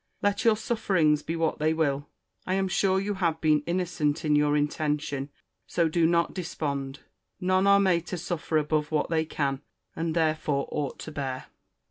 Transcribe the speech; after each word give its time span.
Let 0.23 0.43
your 0.43 0.57
sufferings 0.57 1.21
be 1.21 1.35
what 1.35 1.59
they 1.59 1.75
will, 1.75 2.09
I 2.47 2.55
am 2.55 2.67
sure 2.67 2.99
you 2.99 3.13
have 3.13 3.39
been 3.39 3.61
innocent 3.67 4.25
in 4.25 4.35
your 4.35 4.57
intention. 4.57 5.29
So 5.67 5.87
do 5.87 6.07
not 6.07 6.33
despond. 6.33 7.01
None 7.39 7.67
are 7.67 7.79
made 7.79 8.07
to 8.07 8.17
suffer 8.17 8.57
above 8.57 8.91
what 8.91 9.11
they 9.11 9.25
can, 9.25 9.61
and 9.95 10.15
therefore 10.15 10.67
ought 10.71 10.97
to 11.01 11.11
bear. 11.11 11.45